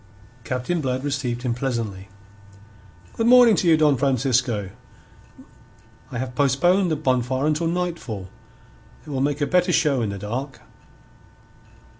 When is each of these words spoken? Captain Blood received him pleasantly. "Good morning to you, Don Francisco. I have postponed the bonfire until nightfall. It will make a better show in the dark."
Captain 0.43 0.81
Blood 0.81 1.03
received 1.03 1.43
him 1.43 1.53
pleasantly. 1.53 2.07
"Good 3.13 3.27
morning 3.27 3.55
to 3.57 3.67
you, 3.67 3.77
Don 3.77 3.97
Francisco. 3.97 4.71
I 6.09 6.17
have 6.17 6.33
postponed 6.33 6.89
the 6.89 6.95
bonfire 6.95 7.45
until 7.45 7.67
nightfall. 7.67 8.27
It 9.05 9.11
will 9.11 9.21
make 9.21 9.41
a 9.41 9.45
better 9.45 9.71
show 9.71 10.01
in 10.01 10.09
the 10.09 10.17
dark." 10.17 10.59